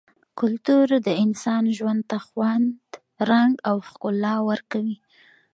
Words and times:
کلتور 0.39 0.87
د 1.07 1.09
انسان 1.23 1.63
ژوند 1.77 2.01
ته 2.09 2.17
خوند، 2.27 2.73
رنګ 3.29 3.53
او 3.69 3.75
ښکلا 3.87 4.35
ورکوي- 4.49 4.95